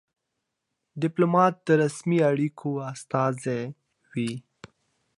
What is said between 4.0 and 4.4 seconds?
وي.